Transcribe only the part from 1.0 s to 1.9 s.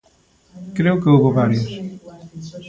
que houbo varios.